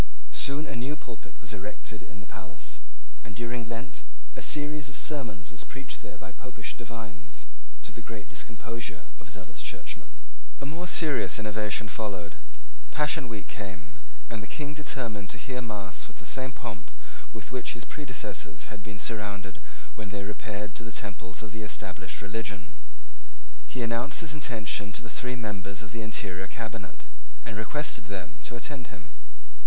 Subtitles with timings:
[0.31, 2.79] Soon a new pulpit was erected in the palace;
[3.23, 4.01] and, during Lent,
[4.35, 7.45] a series of sermons was preached there by Popish divines,
[7.85, 10.17] to the great discomposure of zealous churchmen.
[10.59, 12.39] A more serious innovation followed.
[12.89, 13.93] Passion week came;
[14.27, 16.89] and the King determined to hear mass with the same pomp
[17.31, 19.61] with which his predecessors had been surrounded
[19.93, 22.73] when they repaired to the temples of the established religion.
[23.69, 27.05] He announced his intention to the three members of the interior cabinet,
[27.45, 29.13] and requested them to attend him.